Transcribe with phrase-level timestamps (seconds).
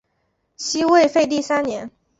[0.57, 1.91] 西魏废帝三年。